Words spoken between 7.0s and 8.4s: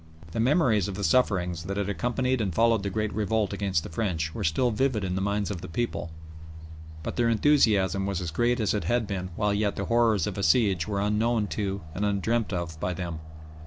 but their enthusiasm was as